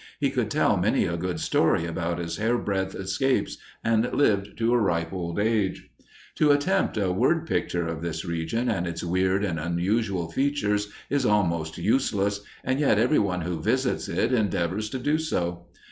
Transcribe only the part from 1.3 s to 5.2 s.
story about his hairbreadth escapes, and lived to a ripe